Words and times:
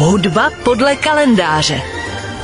Hudba 0.00 0.50
podle 0.64 0.96
kalendáře. 0.96 1.80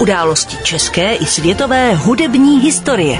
Události 0.00 0.56
české 0.64 1.14
i 1.14 1.26
světové 1.26 1.94
hudební 1.94 2.60
historie. 2.60 3.18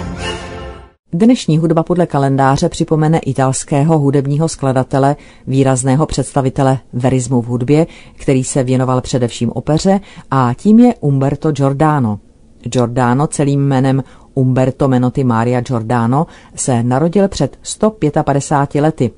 Dnešní 1.13 1.59
hudba 1.59 1.83
podle 1.83 2.07
kalendáře 2.07 2.69
připomene 2.69 3.19
italského 3.19 3.99
hudebního 3.99 4.49
skladatele, 4.49 5.17
výrazného 5.47 6.07
představitele 6.07 6.79
verismu 6.93 7.43
v 7.43 7.47
hudbě, 7.47 7.87
který 8.17 8.45
se 8.45 8.63
věnoval 8.63 9.01
především 9.01 9.51
opeře 9.51 10.01
a 10.31 10.55
tím 10.57 10.79
je 10.79 10.95
Umberto 11.01 11.53
Giordano. 11.53 12.21
Giordano 12.63 13.27
celým 13.27 13.61
jménem 13.61 14.05
Umberto 14.35 14.89
Menotti 14.89 15.25
Maria 15.25 15.61
Giordano 15.61 16.27
se 16.55 16.83
narodil 16.83 17.29
před 17.29 17.59
155 17.63 18.81
lety 18.81 19.11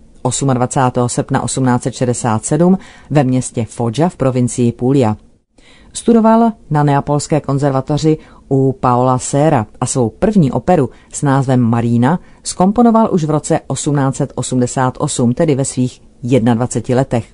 28. 0.54 1.08
srpna 1.08 1.40
1867 1.44 2.78
ve 3.10 3.24
městě 3.24 3.66
Foggia 3.68 4.08
v 4.08 4.16
provincii 4.16 4.72
Puglia. 4.72 5.16
Studoval 5.92 6.52
na 6.70 6.82
Neapolské 6.82 7.40
konzervatoři 7.40 8.18
u 8.50 8.72
Paola 8.80 9.18
Sera 9.18 9.66
a 9.80 9.86
svou 9.86 10.10
první 10.10 10.52
operu 10.52 10.90
s 11.12 11.22
názvem 11.22 11.60
Marina 11.60 12.20
skomponoval 12.42 13.08
už 13.12 13.24
v 13.24 13.30
roce 13.30 13.60
1888, 13.72 15.34
tedy 15.34 15.54
ve 15.54 15.64
svých 15.64 16.02
21 16.22 16.96
letech. 16.96 17.26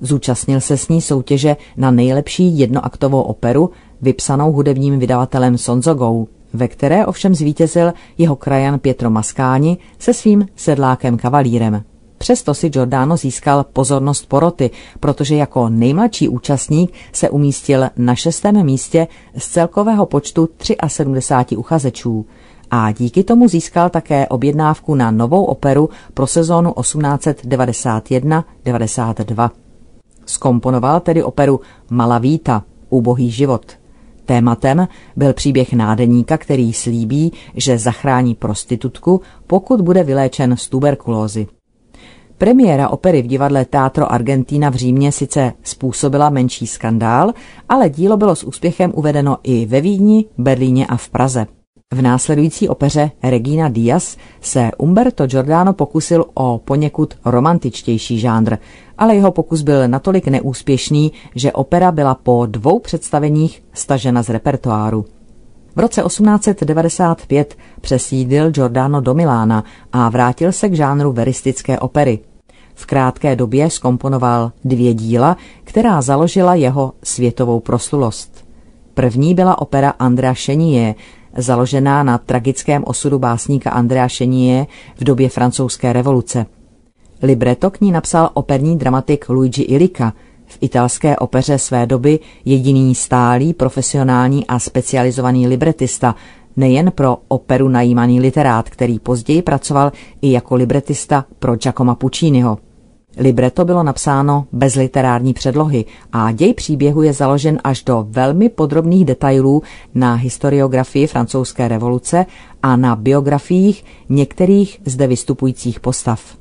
Zúčastnil 0.00 0.60
se 0.60 0.76
s 0.76 0.88
ní 0.88 1.00
soutěže 1.00 1.56
na 1.76 1.90
nejlepší 1.90 2.58
jednoaktovou 2.58 3.22
operu, 3.22 3.70
vypsanou 4.00 4.52
hudebním 4.52 4.98
vydavatelem 4.98 5.58
Sonzogou, 5.58 6.28
ve 6.52 6.68
které 6.68 7.06
ovšem 7.06 7.34
zvítězil 7.34 7.92
jeho 8.18 8.36
krajan 8.36 8.78
Pietro 8.78 9.10
Maskáni 9.10 9.78
se 9.98 10.14
svým 10.14 10.46
sedlákem 10.56 11.16
kavalírem. 11.16 11.82
Přesto 12.22 12.54
si 12.54 12.68
Giordano 12.68 13.16
získal 13.16 13.64
pozornost 13.72 14.28
poroty, 14.28 14.70
protože 15.00 15.36
jako 15.36 15.68
nejmladší 15.68 16.28
účastník 16.28 16.92
se 17.12 17.30
umístil 17.30 17.84
na 17.96 18.14
šestém 18.14 18.64
místě 18.64 19.08
z 19.36 19.48
celkového 19.48 20.06
počtu 20.06 20.48
73 20.86 21.56
uchazečů 21.56 22.26
a 22.70 22.92
díky 22.92 23.24
tomu 23.24 23.48
získal 23.48 23.90
také 23.90 24.28
objednávku 24.28 24.94
na 24.94 25.10
novou 25.10 25.44
operu 25.44 25.88
pro 26.14 26.26
sezónu 26.26 26.70
1891-92. 26.70 29.50
Skomponoval 30.26 31.00
tedy 31.00 31.22
operu 31.22 31.60
Malavíta, 31.90 32.64
Ubohý 32.88 33.30
život. 33.30 33.72
Tématem 34.24 34.88
byl 35.16 35.32
příběh 35.32 35.72
nádeníka, 35.72 36.38
který 36.38 36.72
slíbí, 36.72 37.32
že 37.54 37.78
zachrání 37.78 38.34
prostitutku, 38.34 39.20
pokud 39.46 39.80
bude 39.80 40.02
vyléčen 40.02 40.56
z 40.56 40.68
tuberkulózy. 40.68 41.46
Premiéra 42.40 42.88
opery 42.88 43.22
v 43.22 43.26
divadle 43.26 43.64
Teatro 43.64 44.12
Argentina 44.12 44.70
v 44.70 44.74
Římě 44.74 45.12
sice 45.12 45.52
způsobila 45.62 46.30
menší 46.30 46.66
skandál, 46.66 47.32
ale 47.68 47.88
dílo 47.88 48.16
bylo 48.16 48.36
s 48.36 48.44
úspěchem 48.44 48.92
uvedeno 48.94 49.38
i 49.42 49.66
ve 49.66 49.80
Vídni, 49.80 50.24
Berlíně 50.38 50.86
a 50.86 50.96
v 50.96 51.08
Praze. 51.08 51.46
V 51.94 52.02
následující 52.02 52.68
opeře 52.68 53.10
Regina 53.22 53.68
Díaz 53.68 54.16
se 54.40 54.70
Umberto 54.78 55.26
Giordano 55.26 55.72
pokusil 55.72 56.24
o 56.34 56.60
poněkud 56.64 57.14
romantičtější 57.24 58.18
žánr, 58.18 58.56
ale 58.98 59.14
jeho 59.14 59.32
pokus 59.32 59.62
byl 59.62 59.88
natolik 59.88 60.28
neúspěšný, 60.28 61.12
že 61.34 61.52
opera 61.52 61.92
byla 61.92 62.14
po 62.14 62.46
dvou 62.46 62.78
představeních 62.78 63.62
stažena 63.72 64.22
z 64.22 64.28
repertoáru. 64.28 65.04
V 65.76 65.80
roce 65.80 66.02
1895 66.02 67.56
přesídil 67.80 68.50
Giordano 68.50 69.00
do 69.00 69.14
Milána 69.14 69.64
a 69.92 70.08
vrátil 70.08 70.52
se 70.52 70.68
k 70.68 70.74
žánru 70.74 71.12
veristické 71.12 71.78
opery. 71.78 72.18
V 72.80 72.86
krátké 72.86 73.36
době 73.36 73.70
skomponoval 73.70 74.52
dvě 74.64 74.94
díla, 74.94 75.36
která 75.64 76.02
založila 76.02 76.54
jeho 76.54 76.92
světovou 77.02 77.60
proslulost. 77.60 78.44
První 78.94 79.34
byla 79.34 79.62
opera 79.62 79.90
Andrea 79.90 80.34
Chenier, 80.34 80.94
založená 81.36 82.02
na 82.02 82.18
tragickém 82.18 82.84
osudu 82.86 83.18
básníka 83.18 83.70
Andrea 83.70 84.08
Chenier 84.08 84.66
v 84.96 85.04
době 85.04 85.28
francouzské 85.28 85.92
revoluce. 85.92 86.46
Libreto 87.22 87.70
k 87.70 87.80
ní 87.80 87.92
napsal 87.92 88.30
operní 88.34 88.78
dramatik 88.78 89.28
Luigi 89.28 89.62
Illica, 89.62 90.12
v 90.46 90.58
italské 90.60 91.16
opeře 91.16 91.58
své 91.58 91.86
doby 91.86 92.18
jediný 92.44 92.94
stálý, 92.94 93.54
profesionální 93.54 94.46
a 94.46 94.58
specializovaný 94.58 95.48
libretista, 95.48 96.14
nejen 96.56 96.92
pro 96.92 97.18
operu 97.28 97.68
najímaný 97.68 98.20
literát, 98.20 98.70
který 98.70 98.98
později 98.98 99.42
pracoval 99.42 99.92
i 100.22 100.32
jako 100.32 100.54
libretista 100.54 101.24
pro 101.38 101.56
Giacomo 101.56 101.94
Pucciniho. 101.94 102.58
Libreto 103.20 103.64
bylo 103.64 103.82
napsáno 103.82 104.46
bez 104.52 104.74
literární 104.74 105.34
předlohy 105.34 105.84
a 106.12 106.32
děj 106.32 106.54
příběhu 106.54 107.02
je 107.02 107.12
založen 107.12 107.58
až 107.64 107.82
do 107.82 108.06
velmi 108.08 108.48
podrobných 108.48 109.04
detailů 109.04 109.62
na 109.94 110.14
historiografii 110.14 111.06
francouzské 111.06 111.68
revoluce 111.68 112.26
a 112.62 112.76
na 112.76 112.96
biografiích 112.96 113.84
některých 114.08 114.80
zde 114.84 115.06
vystupujících 115.06 115.80
postav. 115.80 116.36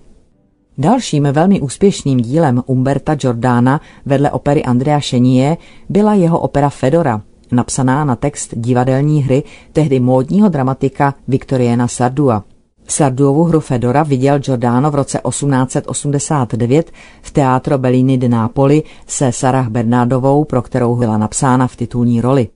Dalším 0.77 1.23
velmi 1.31 1.61
úspěšným 1.61 2.19
dílem 2.19 2.63
Umberta 2.65 3.15
Giordana 3.15 3.81
vedle 4.05 4.31
opery 4.31 4.63
Andrea 4.63 4.99
Chenier 4.99 5.57
byla 5.89 6.13
jeho 6.13 6.39
opera 6.39 6.69
Fedora, 6.69 7.21
napsaná 7.51 8.05
na 8.05 8.15
text 8.15 8.53
divadelní 8.55 9.23
hry 9.23 9.43
tehdy 9.73 9.99
módního 9.99 10.49
dramatika 10.49 11.13
Victoriana 11.27 11.87
Sardua. 11.87 12.43
Sarduovu 12.89 13.43
hru 13.43 13.59
Fedora 13.59 14.03
viděl 14.03 14.39
Giordano 14.39 14.91
v 14.91 14.95
roce 14.95 15.21
1889 15.29 16.91
v 17.21 17.31
Teatro 17.31 17.77
Bellini 17.77 18.17
di 18.17 18.29
Napoli 18.29 18.83
se 19.07 19.31
Sarah 19.31 19.67
Bernardovou, 19.67 20.43
pro 20.45 20.61
kterou 20.61 20.95
byla 20.95 21.17
napsána 21.17 21.67
v 21.67 21.75
titulní 21.75 22.21
roli. 22.21 22.47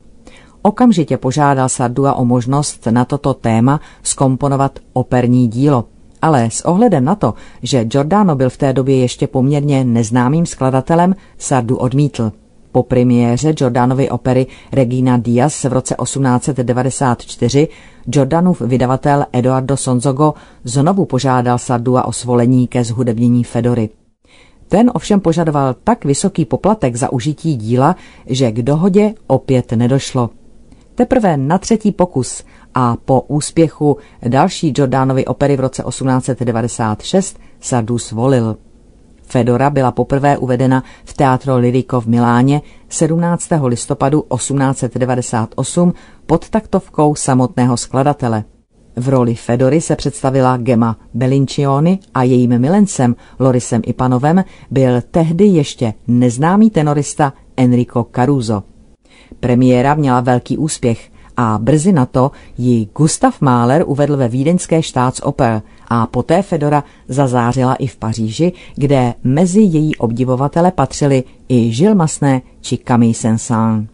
Okamžitě 0.61 1.17
požádal 1.17 1.69
Sardua 1.69 2.13
o 2.13 2.25
možnost 2.25 2.85
na 2.85 3.05
toto 3.05 3.33
téma 3.33 3.79
skomponovat 4.03 4.79
operní 4.93 5.47
dílo. 5.47 5.85
Ale 6.21 6.49
s 6.49 6.65
ohledem 6.65 7.05
na 7.05 7.15
to, 7.15 7.33
že 7.63 7.85
Giordano 7.85 8.35
byl 8.35 8.49
v 8.49 8.57
té 8.57 8.73
době 8.73 8.97
ještě 8.97 9.27
poměrně 9.27 9.83
neznámým 9.83 10.45
skladatelem, 10.45 11.15
Sardu 11.37 11.77
odmítl. 11.77 12.31
Po 12.73 12.83
premiéře 12.83 13.53
Jordanovy 13.57 14.09
opery 14.09 14.47
Regina 14.71 15.17
Diaz 15.17 15.63
v 15.63 15.73
roce 15.73 15.95
1894 16.03 17.67
Jordanův 18.07 18.61
vydavatel 18.61 19.25
Eduardo 19.33 19.77
Sonzogo 19.77 20.33
znovu 20.63 21.05
požádal 21.05 21.57
Sardua 21.57 22.05
o 22.05 22.11
svolení 22.11 22.67
ke 22.67 22.83
zhudebnění 22.83 23.43
Fedory. 23.43 23.89
Ten 24.67 24.91
ovšem 24.93 25.19
požadoval 25.19 25.75
tak 25.83 26.05
vysoký 26.05 26.45
poplatek 26.45 26.95
za 26.95 27.11
užití 27.11 27.55
díla, 27.55 27.95
že 28.25 28.51
k 28.51 28.61
dohodě 28.61 29.13
opět 29.27 29.71
nedošlo. 29.71 30.29
Teprve 30.95 31.37
na 31.37 31.57
třetí 31.57 31.91
pokus 31.91 32.43
a 32.73 32.95
po 33.05 33.21
úspěchu 33.21 33.97
další 34.27 34.73
Jordanovy 34.77 35.25
opery 35.25 35.57
v 35.57 35.59
roce 35.59 35.83
1896 35.89 37.39
Sardu 37.59 37.97
svolil. 37.97 38.57
Fedora 39.33 39.69
byla 39.69 39.91
poprvé 39.91 40.37
uvedena 40.37 40.83
v 41.05 41.13
Teatro 41.13 41.57
Lirico 41.57 42.01
v 42.01 42.05
Miláně 42.05 42.61
17. 42.89 43.49
listopadu 43.63 44.25
1898 44.35 45.93
pod 46.25 46.49
taktovkou 46.49 47.15
samotného 47.15 47.77
skladatele. 47.77 48.43
V 48.95 49.09
roli 49.09 49.35
Fedory 49.35 49.81
se 49.81 49.95
představila 49.95 50.57
Gemma 50.57 50.97
Bellincioni 51.13 51.99
a 52.13 52.23
jejím 52.23 52.59
milencem 52.59 53.15
Lorisem 53.39 53.81
Ipanovem 53.85 54.43
byl 54.71 55.01
tehdy 55.11 55.45
ještě 55.45 55.93
neznámý 56.07 56.69
tenorista 56.69 57.33
Enrico 57.57 58.05
Caruso. 58.15 58.63
Premiéra 59.39 59.93
měla 59.93 60.21
velký 60.21 60.57
úspěch 60.57 61.11
a 61.37 61.57
brzy 61.61 61.91
na 61.91 62.05
to 62.05 62.31
ji 62.57 62.87
Gustav 62.97 63.41
Mahler 63.41 63.83
uvedl 63.87 64.17
ve 64.17 64.27
vídeňské 64.27 64.83
Staatsoper 64.83 65.61
a 65.95 66.07
poté 66.07 66.41
Fedora 66.41 66.83
zazářila 67.07 67.75
i 67.75 67.87
v 67.87 67.95
Paříži, 67.95 68.51
kde 68.75 69.13
mezi 69.23 69.61
její 69.61 69.95
obdivovatele 69.95 70.71
patřili 70.71 71.23
i 71.49 71.69
Gilles 71.69 71.97
Masné 71.97 72.41
či 72.61 72.77
Camille 72.77 73.13
Saint-Saëns. 73.13 73.87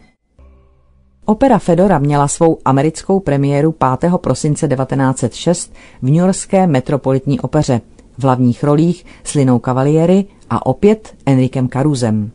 Opera 1.26 1.60
Fedora 1.60 2.00
měla 2.00 2.28
svou 2.28 2.58
americkou 2.66 3.20
premiéru 3.20 3.76
5. 4.00 4.12
prosince 4.18 4.68
1906 4.68 5.74
v 6.02 6.06
New 6.06 6.16
Yorkské 6.16 6.68
metropolitní 6.68 7.40
opeře 7.40 7.82
v 8.18 8.24
hlavních 8.24 8.64
rolích 8.64 9.06
s 9.24 9.34
Linou 9.34 9.60
Cavalieri 9.60 10.26
a 10.50 10.66
opět 10.66 11.14
Enrikem 11.26 11.70
Caruzem. 11.70 12.32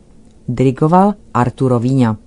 Dirigoval 0.47 1.13
Arturo 1.33 1.79
Víňa. 1.79 2.17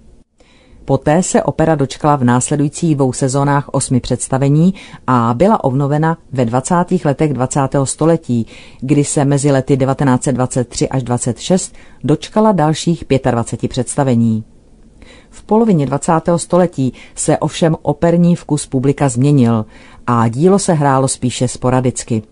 Poté 0.88 1.22
se 1.22 1.42
opera 1.42 1.74
dočkala 1.74 2.16
v 2.16 2.24
následujících 2.24 2.94
dvou 2.94 3.12
sezónách 3.12 3.68
osmi 3.72 4.00
představení 4.00 4.74
a 5.06 5.34
byla 5.34 5.64
obnovena 5.64 6.18
ve 6.32 6.44
20. 6.44 6.74
letech 7.04 7.32
20. 7.32 7.60
století, 7.84 8.46
kdy 8.80 9.04
se 9.04 9.24
mezi 9.24 9.50
lety 9.52 9.76
1923 9.76 10.88
až 10.88 11.02
26 11.02 11.74
dočkala 12.04 12.52
dalších 12.52 13.04
25 13.30 13.68
představení. 13.68 14.44
V 15.30 15.42
polovině 15.42 15.86
20. 15.86 16.12
století 16.36 16.92
se 17.14 17.38
ovšem 17.38 17.76
operní 17.82 18.36
vkus 18.36 18.66
publika 18.66 19.08
změnil 19.08 19.66
a 20.06 20.28
dílo 20.28 20.58
se 20.58 20.72
hrálo 20.72 21.08
spíše 21.08 21.48
sporadicky. 21.48 22.22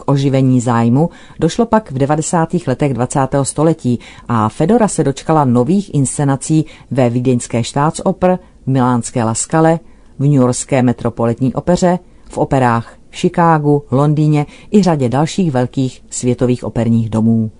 K 0.00 0.10
oživení 0.10 0.60
zájmu 0.60 1.10
došlo 1.40 1.66
pak 1.66 1.92
v 1.92 1.98
90. 1.98 2.48
letech 2.66 2.94
20. 2.94 3.18
století 3.42 3.98
a 4.28 4.48
Fedora 4.48 4.88
se 4.88 5.04
dočkala 5.04 5.44
nových 5.44 5.94
inscenací 5.94 6.64
ve 6.90 7.10
vídeňské 7.10 7.64
štátsoper, 7.64 8.38
v 8.64 8.66
milánské 8.66 9.24
Laskale, 9.24 9.78
v 10.18 10.26
newyorské 10.26 10.82
metropolitní 10.82 11.54
opeře, 11.54 11.98
v 12.28 12.38
operách 12.38 12.94
v 13.10 13.16
Chicagu, 13.16 13.82
Londýně 13.90 14.46
i 14.72 14.82
řadě 14.82 15.08
dalších 15.08 15.50
velkých 15.50 16.02
světových 16.10 16.64
operních 16.64 17.10
domů. 17.10 17.50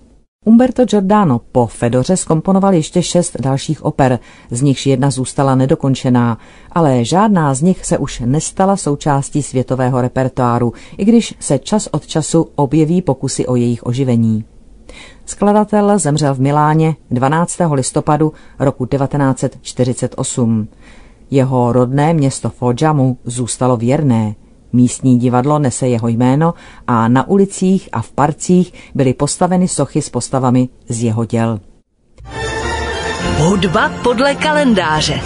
Umberto 0.45 0.85
Giordano 0.85 1.41
po 1.51 1.67
Fedoře 1.67 2.17
skomponoval 2.17 2.73
ještě 2.73 3.03
šest 3.03 3.41
dalších 3.41 3.85
oper, 3.85 4.19
z 4.51 4.61
nichž 4.61 4.85
jedna 4.85 5.11
zůstala 5.11 5.55
nedokončená, 5.55 6.37
ale 6.71 7.05
žádná 7.05 7.53
z 7.53 7.61
nich 7.61 7.85
se 7.85 7.97
už 7.97 8.19
nestala 8.25 8.77
součástí 8.77 9.43
světového 9.43 10.01
repertoáru, 10.01 10.73
i 10.97 11.05
když 11.05 11.35
se 11.39 11.59
čas 11.59 11.89
od 11.91 12.07
času 12.07 12.47
objeví 12.55 13.01
pokusy 13.01 13.47
o 13.47 13.55
jejich 13.55 13.85
oživení. 13.85 14.45
Skladatel 15.25 15.99
zemřel 15.99 16.33
v 16.35 16.39
Miláně 16.39 16.95
12. 17.11 17.57
listopadu 17.73 18.33
roku 18.59 18.85
1948. 18.85 20.67
Jeho 21.31 21.73
rodné 21.73 22.13
město 22.13 22.49
Foggia 22.49 22.93
mu 22.93 23.17
zůstalo 23.23 23.77
věrné. 23.77 24.35
Místní 24.73 25.19
divadlo 25.19 25.59
nese 25.59 25.87
jeho 25.87 26.07
jméno 26.07 26.53
a 26.87 27.07
na 27.07 27.27
ulicích 27.27 27.89
a 27.91 28.01
v 28.01 28.11
parcích 28.11 28.73
byly 28.95 29.13
postaveny 29.13 29.67
sochy 29.67 30.01
s 30.01 30.09
postavami 30.09 30.69
z 30.89 31.03
jeho 31.03 31.25
děl. 31.25 31.59
Hudba 33.37 33.91
podle 34.03 34.35
kalendáře. 34.35 35.21